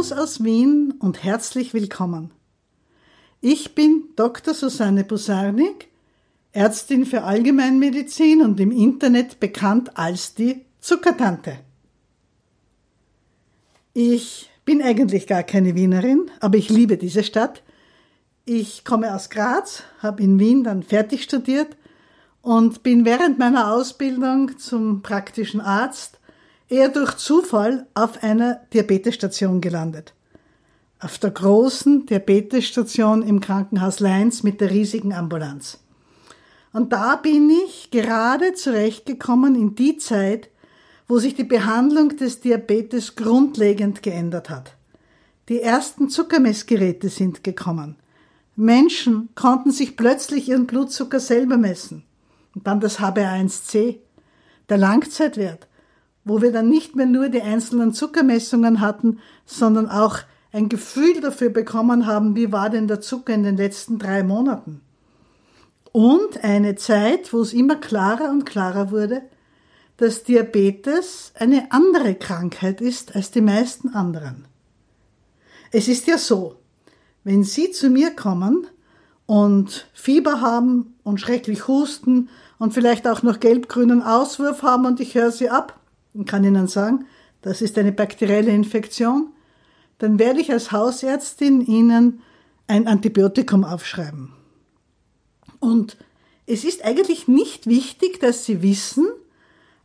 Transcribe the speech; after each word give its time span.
Servus 0.00 0.12
aus 0.12 0.44
Wien 0.44 0.94
und 0.98 1.24
herzlich 1.24 1.74
willkommen. 1.74 2.30
Ich 3.42 3.74
bin 3.74 4.04
Dr. 4.16 4.54
Susanne 4.54 5.04
Busarnik, 5.04 5.88
Ärztin 6.52 7.04
für 7.04 7.24
Allgemeinmedizin 7.24 8.40
und 8.40 8.58
im 8.60 8.70
Internet 8.70 9.40
bekannt 9.40 9.98
als 9.98 10.34
die 10.34 10.64
Zuckertante. 10.80 11.58
Ich 13.92 14.48
bin 14.64 14.80
eigentlich 14.80 15.26
gar 15.26 15.42
keine 15.42 15.74
Wienerin, 15.74 16.30
aber 16.40 16.56
ich 16.56 16.70
liebe 16.70 16.96
diese 16.96 17.22
Stadt. 17.22 17.62
Ich 18.46 18.86
komme 18.86 19.14
aus 19.14 19.28
Graz, 19.28 19.82
habe 19.98 20.22
in 20.22 20.38
Wien 20.38 20.64
dann 20.64 20.82
fertig 20.82 21.24
studiert 21.24 21.76
und 22.40 22.82
bin 22.82 23.04
während 23.04 23.38
meiner 23.38 23.74
Ausbildung 23.74 24.56
zum 24.56 25.02
praktischen 25.02 25.60
Arzt 25.60 26.19
eher 26.70 26.88
durch 26.88 27.16
Zufall 27.16 27.86
auf 27.94 28.22
einer 28.22 28.60
Diabetesstation 28.72 29.60
gelandet. 29.60 30.14
Auf 31.00 31.18
der 31.18 31.30
großen 31.30 32.06
Diabetesstation 32.06 33.22
im 33.22 33.40
Krankenhaus 33.40 34.00
Leins 34.00 34.42
mit 34.42 34.60
der 34.60 34.70
riesigen 34.70 35.12
Ambulanz. 35.12 35.80
Und 36.72 36.92
da 36.92 37.16
bin 37.16 37.50
ich 37.50 37.90
gerade 37.90 38.54
zurechtgekommen 38.54 39.56
in 39.56 39.74
die 39.74 39.96
Zeit, 39.96 40.50
wo 41.08 41.18
sich 41.18 41.34
die 41.34 41.44
Behandlung 41.44 42.16
des 42.16 42.40
Diabetes 42.40 43.16
grundlegend 43.16 44.02
geändert 44.02 44.48
hat. 44.48 44.76
Die 45.48 45.60
ersten 45.60 46.08
Zuckermessgeräte 46.08 47.08
sind 47.08 47.42
gekommen. 47.42 47.96
Menschen 48.54 49.30
konnten 49.34 49.72
sich 49.72 49.96
plötzlich 49.96 50.48
ihren 50.48 50.68
Blutzucker 50.68 51.18
selber 51.18 51.56
messen. 51.56 52.04
Und 52.54 52.68
dann 52.68 52.78
das 52.78 53.00
HbA1c, 53.00 53.96
der 54.68 54.78
Langzeitwert, 54.78 55.66
wo 56.24 56.42
wir 56.42 56.52
dann 56.52 56.68
nicht 56.68 56.96
mehr 56.96 57.06
nur 57.06 57.28
die 57.28 57.42
einzelnen 57.42 57.92
Zuckermessungen 57.92 58.80
hatten, 58.80 59.18
sondern 59.46 59.88
auch 59.88 60.18
ein 60.52 60.68
Gefühl 60.68 61.20
dafür 61.20 61.50
bekommen 61.50 62.06
haben, 62.06 62.34
wie 62.34 62.52
war 62.52 62.70
denn 62.70 62.88
der 62.88 63.00
Zucker 63.00 63.34
in 63.34 63.44
den 63.44 63.56
letzten 63.56 63.98
drei 63.98 64.22
Monaten. 64.22 64.80
Und 65.92 66.44
eine 66.44 66.76
Zeit, 66.76 67.32
wo 67.32 67.40
es 67.40 67.52
immer 67.52 67.76
klarer 67.76 68.30
und 68.30 68.44
klarer 68.44 68.90
wurde, 68.90 69.22
dass 69.96 70.24
Diabetes 70.24 71.32
eine 71.38 71.72
andere 71.72 72.14
Krankheit 72.14 72.80
ist 72.80 73.14
als 73.14 73.30
die 73.30 73.40
meisten 73.40 73.90
anderen. 73.90 74.46
Es 75.72 75.88
ist 75.88 76.06
ja 76.06 76.18
so, 76.18 76.56
wenn 77.22 77.44
Sie 77.44 77.70
zu 77.70 77.90
mir 77.90 78.10
kommen 78.14 78.66
und 79.26 79.88
Fieber 79.92 80.40
haben 80.40 80.94
und 81.04 81.20
schrecklich 81.20 81.68
husten 81.68 82.28
und 82.58 82.72
vielleicht 82.72 83.06
auch 83.06 83.22
noch 83.22 83.40
gelb-grünen 83.40 84.02
Auswurf 84.02 84.62
haben 84.62 84.86
und 84.86 85.00
ich 85.00 85.14
höre 85.14 85.30
Sie 85.30 85.50
ab 85.50 85.79
und 86.14 86.28
kann 86.28 86.44
Ihnen 86.44 86.68
sagen, 86.68 87.06
das 87.42 87.62
ist 87.62 87.78
eine 87.78 87.92
bakterielle 87.92 88.52
Infektion, 88.52 89.32
dann 89.98 90.18
werde 90.18 90.40
ich 90.40 90.52
als 90.52 90.72
Hausärztin 90.72 91.60
Ihnen 91.64 92.22
ein 92.66 92.86
Antibiotikum 92.86 93.64
aufschreiben. 93.64 94.32
Und 95.58 95.96
es 96.46 96.64
ist 96.64 96.84
eigentlich 96.84 97.28
nicht 97.28 97.66
wichtig, 97.66 98.20
dass 98.20 98.44
Sie 98.44 98.62
wissen, 98.62 99.08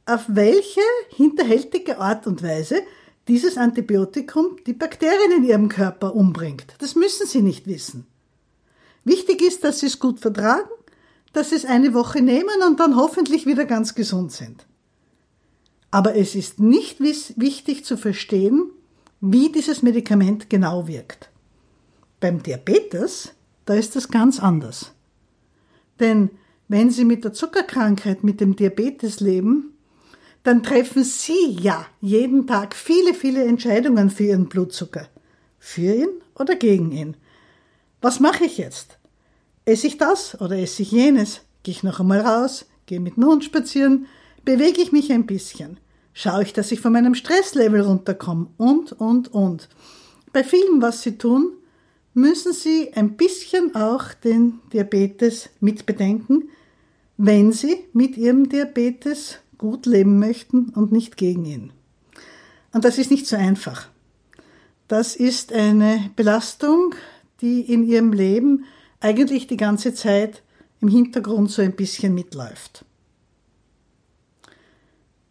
auf 0.05 0.23
welche 0.27 0.81
hinterhältige 1.09 1.99
Art 1.99 2.27
und 2.27 2.43
Weise 2.43 2.81
dieses 3.27 3.57
Antibiotikum 3.57 4.57
die 4.65 4.73
Bakterien 4.73 5.31
in 5.37 5.43
Ihrem 5.43 5.69
Körper 5.69 6.15
umbringt. 6.15 6.75
Das 6.79 6.95
müssen 6.95 7.25
Sie 7.27 7.41
nicht 7.41 7.67
wissen. 7.67 8.05
Wichtig 9.03 9.41
ist, 9.41 9.63
dass 9.63 9.79
Sie 9.79 9.87
es 9.87 9.99
gut 9.99 10.19
vertragen, 10.19 10.69
dass 11.33 11.49
Sie 11.49 11.55
es 11.55 11.65
eine 11.65 11.93
Woche 11.93 12.21
nehmen 12.21 12.63
und 12.67 12.79
dann 12.79 12.95
hoffentlich 12.95 13.45
wieder 13.45 13.65
ganz 13.65 13.95
gesund 13.95 14.31
sind. 14.31 14.65
Aber 15.91 16.15
es 16.15 16.35
ist 16.35 16.59
nicht 16.59 16.99
wichtig 16.99 17.85
zu 17.85 17.97
verstehen, 17.97 18.71
wie 19.21 19.51
dieses 19.51 19.81
Medikament 19.81 20.49
genau 20.49 20.87
wirkt. 20.87 21.29
Beim 22.19 22.43
Diabetes, 22.43 23.33
da 23.65 23.73
ist 23.73 23.95
das 23.95 24.09
ganz 24.09 24.39
anders. 24.39 24.91
Denn 25.99 26.29
wenn 26.67 26.89
Sie 26.89 27.05
mit 27.05 27.23
der 27.23 27.33
Zuckerkrankheit, 27.33 28.23
mit 28.23 28.41
dem 28.41 28.55
Diabetes 28.55 29.19
leben, 29.19 29.73
dann 30.43 30.63
treffen 30.63 31.03
Sie 31.03 31.57
ja 31.59 31.85
jeden 32.01 32.45
Tag 32.45 32.75
viele, 32.75 33.13
viele 33.13 33.43
Entscheidungen 33.45 34.09
für 34.09 34.25
Ihren 34.25 34.47
Blutzucker. 34.47 35.07
Für 35.59 35.95
ihn 35.95 36.09
oder 36.35 36.55
gegen 36.55 36.91
ihn. 36.91 37.17
Was 38.01 38.19
mache 38.19 38.45
ich 38.45 38.57
jetzt? 38.57 38.99
Esse 39.65 39.87
ich 39.87 39.97
das 39.97 40.39
oder 40.39 40.57
esse 40.59 40.83
ich 40.83 40.91
jenes? 40.91 41.41
Gehe 41.63 41.71
ich 41.71 41.81
noch 41.81 41.99
einmal 41.99 42.21
raus? 42.21 42.65
Gehe 42.85 42.99
mit 42.99 43.17
dem 43.17 43.25
Hund 43.25 43.43
spazieren? 43.43 44.05
Bewege 44.43 44.81
ich 44.81 44.91
mich 44.91 45.11
ein 45.11 45.25
bisschen? 45.25 45.79
Schaue 46.17 46.43
ich, 46.43 46.53
dass 46.53 46.71
ich 46.71 46.79
von 46.79 46.93
meinem 46.93 47.13
Stresslevel 47.13 47.81
runterkomme? 47.81 48.47
Und, 48.55 48.93
und, 48.93 49.33
und. 49.33 49.67
Bei 50.31 50.45
vielem, 50.45 50.81
was 50.81 51.01
Sie 51.01 51.17
tun, 51.17 51.51
müssen 52.13 52.53
Sie 52.53 52.93
ein 52.93 53.17
bisschen 53.17 53.75
auch 53.75 54.13
den 54.13 54.61
Diabetes 54.71 55.49
mitbedenken, 55.59 56.49
wenn 57.17 57.51
Sie 57.51 57.83
mit 57.91 58.15
Ihrem 58.15 58.47
Diabetes 58.47 59.39
gut 59.57 59.85
leben 59.85 60.17
möchten 60.17 60.69
und 60.69 60.93
nicht 60.93 61.17
gegen 61.17 61.43
ihn. 61.43 61.73
Und 62.71 62.85
das 62.85 62.97
ist 62.97 63.11
nicht 63.11 63.27
so 63.27 63.35
einfach. 63.35 63.89
Das 64.87 65.17
ist 65.17 65.51
eine 65.51 66.11
Belastung, 66.15 66.95
die 67.41 67.59
in 67.59 67.83
ihrem 67.83 68.13
Leben 68.13 68.63
eigentlich 69.01 69.47
die 69.47 69.57
ganze 69.57 69.93
Zeit 69.93 70.43
im 70.79 70.87
Hintergrund 70.87 71.51
so 71.51 71.61
ein 71.61 71.75
bisschen 71.75 72.13
mitläuft. 72.13 72.85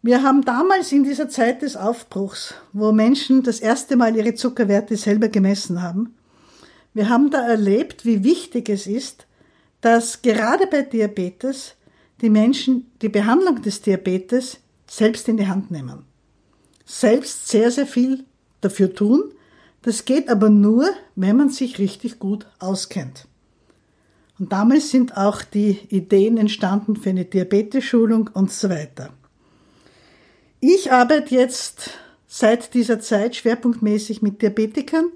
Wir 0.05 0.21
haben 0.21 0.45
damals 0.45 0.91
in 0.91 1.03
dieser 1.03 1.29
Zeit 1.29 1.63
des 1.63 1.75
Aufbruchs, 1.75 2.53
wo 2.73 2.91
Menschen 2.91 3.41
das 3.41 3.59
erste 3.59 3.95
Mal 3.95 4.15
ihre 4.15 4.35
Zuckerwerte 4.35 4.97
selber 4.97 5.29
gemessen 5.29 5.81
haben, 5.81 6.13
wir 6.93 7.09
haben 7.09 7.31
da 7.31 7.43
erlebt, 7.47 8.05
wie 8.05 8.23
wichtig 8.23 8.69
es 8.69 8.85
ist, 8.85 9.25
dass 9.81 10.21
gerade 10.21 10.67
bei 10.67 10.83
Diabetes 10.83 11.73
die 12.21 12.29
Menschen 12.29 12.91
die 13.01 13.09
Behandlung 13.09 13.63
des 13.63 13.81
Diabetes 13.81 14.59
selbst 14.85 15.27
in 15.27 15.37
die 15.37 15.47
Hand 15.47 15.71
nehmen. 15.71 16.05
Selbst 16.85 17.47
sehr, 17.47 17.71
sehr 17.71 17.87
viel 17.87 18.25
dafür 18.61 18.93
tun. 18.93 19.23
Das 19.81 20.05
geht 20.05 20.29
aber 20.29 20.51
nur, 20.51 20.87
wenn 21.15 21.35
man 21.35 21.49
sich 21.49 21.79
richtig 21.79 22.19
gut 22.19 22.45
auskennt. 22.59 23.27
Und 24.37 24.51
damals 24.51 24.91
sind 24.91 25.17
auch 25.17 25.41
die 25.41 25.79
Ideen 25.89 26.37
entstanden 26.37 26.95
für 26.95 27.09
eine 27.09 27.25
Diabetes-Schulung 27.25 28.29
und 28.35 28.51
so 28.51 28.69
weiter. 28.69 29.09
Ich 30.67 30.91
arbeite 30.91 31.35
jetzt 31.35 31.91
seit 32.25 32.73
dieser 32.73 32.99
Zeit 32.99 33.35
schwerpunktmäßig 33.35 34.23
mit 34.23 34.41
Diabetikern. 34.41 35.11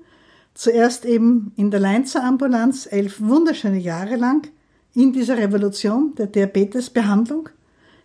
Zuerst 0.53 1.05
eben 1.05 1.53
in 1.55 1.71
der 1.71 1.79
Leinzer 1.79 2.23
Ambulanz, 2.23 2.85
elf 2.85 3.19
wunderschöne 3.19 3.79
Jahre 3.79 4.15
lang 4.15 4.47
in 4.93 5.11
dieser 5.11 5.39
Revolution 5.39 6.13
der 6.13 6.27
Diabetesbehandlung. 6.27 7.49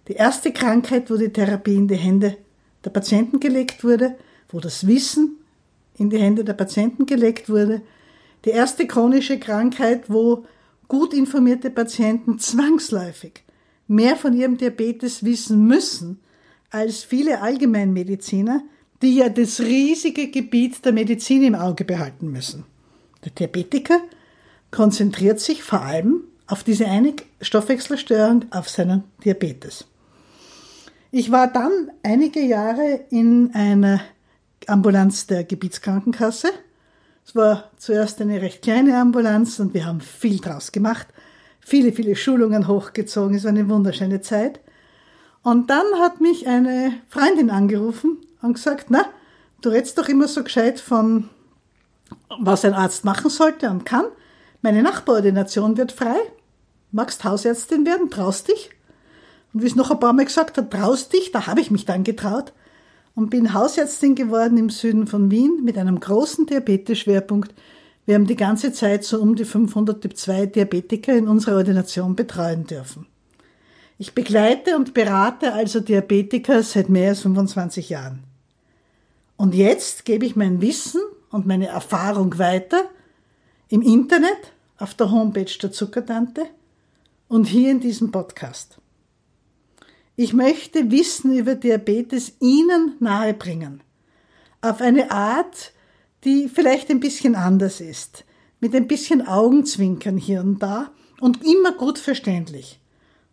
Die 0.09 0.15
erste 0.15 0.55
Krankheit, 0.55 1.11
wo 1.11 1.19
die 1.19 1.35
Therapie 1.35 1.75
in 1.75 1.87
die 1.87 1.97
Hände 1.97 2.39
der 2.83 2.89
Patienten 2.89 3.41
gelegt 3.41 3.85
wurde, 3.85 4.17
wo 4.49 4.59
das 4.59 4.87
Wissen 4.87 5.37
in 5.99 6.09
die 6.09 6.19
Hände 6.19 6.45
der 6.45 6.55
Patienten 6.55 7.05
gelegt 7.05 7.51
wurde. 7.51 7.83
Die 8.47 8.51
erste 8.53 8.87
chronische 8.87 9.39
Krankheit, 9.39 10.05
wo 10.09 10.47
gut 10.89 11.13
informierte 11.13 11.69
Patienten 11.69 12.39
zwangsläufig 12.39 13.45
mehr 13.87 14.17
von 14.17 14.33
ihrem 14.33 14.57
Diabetes 14.57 15.27
wissen 15.27 15.67
müssen 15.67 16.21
als 16.75 17.05
viele 17.05 17.41
Allgemeinmediziner, 17.41 18.63
die 19.01 19.17
ja 19.17 19.29
das 19.29 19.61
riesige 19.61 20.31
Gebiet 20.31 20.85
der 20.85 20.93
Medizin 20.93 21.45
im 21.45 21.55
Auge 21.55 21.85
behalten 21.85 22.33
müssen. 22.33 22.65
Der 23.25 23.31
Diabetiker 23.31 24.01
konzentriert 24.71 25.39
sich 25.39 25.63
vor 25.63 25.83
allem 25.83 26.25
auf 26.47 26.65
diese 26.65 26.87
eine 26.87 27.15
Stoffwechselstörung, 27.41 28.47
auf 28.51 28.69
seinen 28.69 29.05
Diabetes. 29.25 29.87
Ich 31.13 31.31
war 31.31 31.47
dann 31.47 31.93
einige 32.03 32.41
Jahre 32.41 33.05
in 33.11 33.55
einer 33.55 34.01
Ambulanz 34.67 35.29
der 35.29 35.45
Gebietskrankenkasse. 35.45 36.49
Es 37.25 37.37
war 37.37 37.71
zuerst 37.77 38.21
eine 38.21 38.43
recht 38.43 38.63
kleine 38.63 38.99
Ambulanz 38.99 39.61
und 39.61 39.75
wir 39.75 39.87
haben 39.87 40.01
viel 40.01 40.41
draus 40.41 40.73
gemacht, 40.73 41.07
viele, 41.61 41.93
viele 41.93 42.17
Schulungen 42.17 42.67
hochgezogen. 42.67 43.37
Es 43.37 43.45
war 43.45 43.51
eine 43.51 43.69
wunderschöne 43.69 44.21
Zeit. 44.21 44.61
Und 45.45 45.69
dann 45.69 45.85
hat 46.01 46.23
mich 46.23 46.49
eine 46.49 46.95
Freundin 47.09 47.51
angerufen 47.51 48.17
und 48.41 48.55
gesagt, 48.55 48.87
na, 48.89 49.05
du 49.61 49.69
redest 49.69 49.99
doch 49.99 50.09
immer 50.09 50.27
so 50.27 50.43
gescheit 50.43 50.81
von, 50.81 51.29
was 52.41 52.65
ein 52.65 52.73
Arzt 52.73 53.05
machen 53.05 53.31
sollte 53.31 53.69
und 53.69 53.85
kann. 53.85 54.07
Meine 54.63 54.83
Nachbarordination 54.83 55.77
wird 55.77 55.93
frei. 55.93 56.17
Magst 56.93 57.25
Hausärztin 57.25 57.85
werden? 57.85 58.11
Traust 58.11 58.49
dich? 58.49 58.71
Und 59.53 59.63
wie 59.63 59.67
es 59.67 59.77
noch 59.77 59.91
ein 59.91 60.01
paar 60.01 60.15
Mal 60.15 60.25
gesagt 60.25 60.57
hat, 60.57 60.71
traust 60.71 61.13
dich, 61.13 61.31
da 61.31 61.47
habe 61.47 61.61
ich 61.61 61.71
mich 61.71 61.85
dann 61.85 62.05
getraut 62.05 62.55
und 63.15 63.29
bin 63.29 63.53
Hausärztin 63.53 64.15
geworden 64.15 64.57
im 64.57 64.71
Süden 64.71 65.07
von 65.07 65.31
Wien 65.31 65.61
mit 65.63 65.77
einem 65.77 66.01
großen 66.01 66.47
Diabetes-Schwerpunkt. 66.47 67.53
Wir 68.07 68.15
haben 68.15 68.27
die 68.27 68.37
ganze 68.37 68.73
Zeit 68.73 69.05
so 69.05 69.21
um 69.21 69.35
die 69.37 69.45
500 69.45 70.01
Typ 70.01 70.17
2 70.17 70.47
Diabetiker 70.47 71.15
in 71.15 71.29
unserer 71.29 71.57
Ordination 71.57 72.17
betreuen 72.17 72.67
dürfen. 72.67 73.07
Ich 73.97 74.15
begleite 74.15 74.77
und 74.77 74.93
berate 74.93 75.53
also 75.53 75.81
Diabetiker 75.81 76.63
seit 76.63 76.89
mehr 76.89 77.11
als 77.11 77.21
25 77.21 77.91
Jahren. 77.91 78.25
Und 79.37 79.55
jetzt 79.55 80.05
gebe 80.05 80.27
ich 80.27 80.37
mein 80.37 80.61
Wissen 80.61 81.01
und 81.31 81.47
meine 81.47 81.69
Erfahrung 81.69 82.39
weiter 82.39 82.85
im 83.69 83.83
Internet, 83.83 84.53
auf 84.79 84.95
der 84.95 85.11
Homepage 85.11 85.59
der 85.63 85.71
Zuckertante 85.71 86.47
und 87.29 87.47
hier 87.47 87.71
in 87.71 87.81
diesem 87.81 88.11
Podcast. 88.11 88.79
Ich 90.17 90.33
möchte 90.33 90.91
Wissen 90.91 91.37
über 91.37 91.55
Diabetes 91.55 92.35
Ihnen 92.41 92.95
nahebringen. 93.01 93.83
Auf 94.61 94.81
eine 94.81 95.11
Art, 95.11 95.73
die 96.25 96.49
vielleicht 96.49 96.91
ein 96.91 97.01
bisschen 97.01 97.35
anders 97.35 97.81
ist. 97.81 98.25
Mit 98.61 98.75
ein 98.75 98.89
bisschen 98.89 99.27
Augenzwinkern 99.27 100.17
hier 100.17 100.41
und 100.41 100.61
da 100.63 100.91
und 101.21 101.45
immer 101.45 101.73
gut 101.73 101.99
verständlich. 101.99 102.81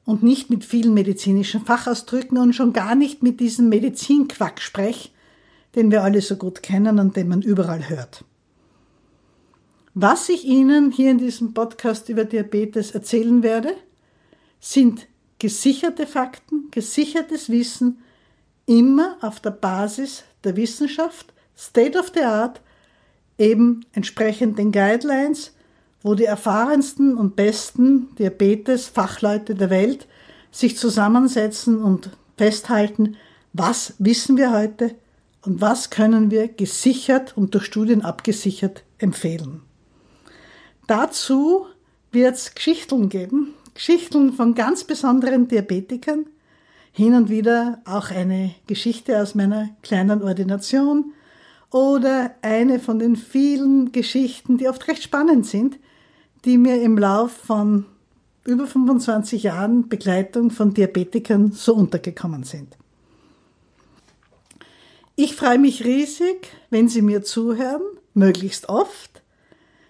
Und 0.05 0.23
nicht 0.23 0.49
mit 0.49 0.65
vielen 0.65 0.93
medizinischen 0.93 1.65
Fachausdrücken 1.65 2.37
und 2.37 2.53
schon 2.53 2.73
gar 2.73 2.95
nicht 2.95 3.21
mit 3.21 3.39
diesem 3.39 3.69
Medizinquacksprech, 3.69 5.13
den 5.75 5.91
wir 5.91 6.03
alle 6.03 6.21
so 6.21 6.35
gut 6.35 6.63
kennen 6.63 6.99
und 6.99 7.15
den 7.15 7.27
man 7.27 7.41
überall 7.41 7.87
hört. 7.87 8.25
Was 9.93 10.29
ich 10.29 10.45
Ihnen 10.45 10.91
hier 10.91 11.11
in 11.11 11.17
diesem 11.17 11.53
Podcast 11.53 12.09
über 12.09 12.25
Diabetes 12.25 12.91
erzählen 12.91 13.43
werde, 13.43 13.75
sind 14.59 15.07
gesicherte 15.37 16.07
Fakten, 16.07 16.69
gesichertes 16.71 17.49
Wissen, 17.49 18.01
immer 18.65 19.17
auf 19.21 19.39
der 19.39 19.51
Basis 19.51 20.23
der 20.43 20.55
Wissenschaft, 20.55 21.33
State 21.57 21.97
of 21.99 22.11
the 22.13 22.21
Art, 22.21 22.61
eben 23.37 23.85
entsprechend 23.91 24.57
den 24.57 24.71
Guidelines, 24.71 25.53
wo 26.03 26.15
die 26.15 26.25
erfahrensten 26.25 27.15
und 27.15 27.35
besten 27.35 28.15
Diabetes-Fachleute 28.17 29.55
der 29.55 29.69
Welt 29.69 30.07
sich 30.51 30.77
zusammensetzen 30.77 31.81
und 31.81 32.09
festhalten, 32.37 33.17
was 33.53 33.93
wissen 33.99 34.37
wir 34.37 34.51
heute 34.51 34.95
und 35.43 35.61
was 35.61 35.89
können 35.89 36.31
wir 36.31 36.47
gesichert 36.47 37.35
und 37.37 37.53
durch 37.53 37.65
Studien 37.65 38.01
abgesichert 38.01 38.83
empfehlen. 38.97 39.61
Dazu 40.87 41.65
wird 42.11 42.35
es 42.35 42.55
Geschichten 42.55 43.09
geben, 43.09 43.53
Geschichten 43.73 44.33
von 44.33 44.55
ganz 44.55 44.83
besonderen 44.83 45.47
Diabetikern, 45.47 46.25
hin 46.91 47.13
und 47.15 47.29
wieder 47.29 47.81
auch 47.85 48.11
eine 48.11 48.53
Geschichte 48.67 49.21
aus 49.21 49.33
meiner 49.33 49.69
kleinen 49.81 50.21
Ordination 50.21 51.13
oder 51.71 52.35
eine 52.41 52.79
von 52.79 52.99
den 52.99 53.15
vielen 53.15 53.93
Geschichten, 53.93 54.57
die 54.57 54.67
oft 54.67 54.87
recht 54.89 55.03
spannend 55.03 55.45
sind, 55.45 55.79
die 56.45 56.57
mir 56.57 56.81
im 56.81 56.97
Lauf 56.97 57.31
von 57.31 57.85
über 58.43 58.65
25 58.65 59.43
Jahren 59.43 59.87
Begleitung 59.89 60.49
von 60.49 60.73
Diabetikern 60.73 61.51
so 61.51 61.75
untergekommen 61.75 62.43
sind. 62.43 62.75
Ich 65.15 65.35
freue 65.35 65.59
mich 65.59 65.85
riesig, 65.85 66.47
wenn 66.69 66.87
Sie 66.87 67.01
mir 67.01 67.23
zuhören, 67.23 67.81
möglichst 68.13 68.69
oft. 68.69 69.21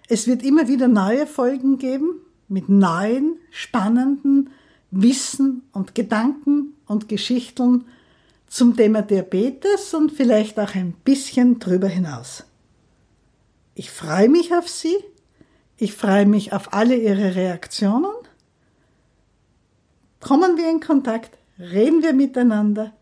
Es 0.08 0.26
wird 0.26 0.42
immer 0.42 0.68
wieder 0.68 0.88
neue 0.88 1.26
Folgen 1.26 1.78
geben, 1.78 2.20
mit 2.48 2.68
neuen, 2.68 3.38
spannenden 3.50 4.50
Wissen 4.90 5.62
und 5.72 5.94
Gedanken 5.94 6.74
und 6.86 7.08
Geschichten 7.08 7.86
zum 8.46 8.76
Thema 8.76 9.00
Diabetes 9.00 9.94
und 9.94 10.12
vielleicht 10.12 10.60
auch 10.60 10.74
ein 10.74 10.92
bisschen 11.04 11.58
drüber 11.58 11.88
hinaus. 11.88 12.44
Ich 13.74 13.90
freue 13.90 14.28
mich 14.28 14.54
auf 14.54 14.68
Sie. 14.68 14.96
Ich 15.82 15.94
freue 15.94 16.26
mich 16.26 16.52
auf 16.52 16.72
alle 16.72 16.94
Ihre 16.94 17.34
Reaktionen. 17.34 18.14
Kommen 20.20 20.56
wir 20.56 20.70
in 20.70 20.78
Kontakt, 20.78 21.36
reden 21.58 22.04
wir 22.04 22.12
miteinander. 22.12 22.92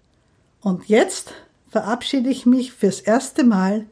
Und 0.62 0.88
jetzt 0.88 1.34
verabschiede 1.68 2.30
ich 2.30 2.46
mich 2.46 2.72
fürs 2.72 3.00
erste 3.00 3.44
Mal 3.44 3.84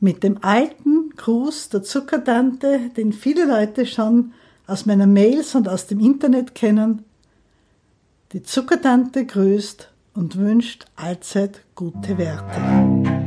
mit 0.00 0.22
dem 0.22 0.42
alten 0.42 1.10
Gruß 1.10 1.68
der 1.68 1.82
Zuckertante, 1.82 2.88
den 2.96 3.12
viele 3.12 3.44
Leute 3.44 3.84
schon 3.84 4.32
aus 4.66 4.86
meiner 4.86 5.06
Mails 5.06 5.54
und 5.54 5.68
aus 5.68 5.86
dem 5.86 6.00
Internet 6.00 6.54
kennen. 6.54 7.04
Die 8.32 8.42
Zuckertante 8.42 9.26
grüßt 9.26 9.90
und 10.14 10.38
wünscht 10.38 10.86
allzeit 10.96 11.60
gute 11.74 12.16
Werte. 12.16 13.23